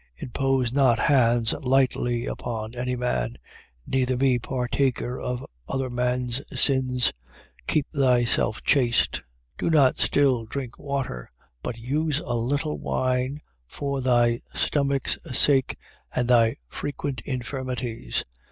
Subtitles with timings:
[0.17, 0.23] 5:22.
[0.23, 3.37] Impose not hands lightly upon any man,
[3.85, 7.13] neither be partaker of other men's sins.
[7.67, 9.21] Keep thyself chaste.
[9.59, 9.59] 5:23.
[9.59, 11.29] Do not still drink water,
[11.61, 15.77] but use a little wine for thy stomach's sake
[16.15, 18.23] and thy frequent infirmities.